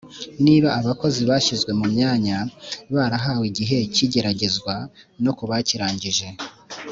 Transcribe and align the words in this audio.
Niba 0.45 0.69
abakozi 0.79 1.21
bashyizwe 1.29 1.71
mu 1.79 1.85
myanya 1.93 2.37
barahawe 2.95 3.43
igihe 3.51 3.77
cy 3.93 3.99
igeragezwa 4.05 4.73
no 5.23 5.31
kubakirangije 5.37 6.27